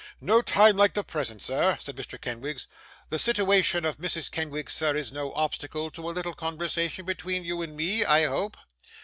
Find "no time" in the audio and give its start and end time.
0.19-0.77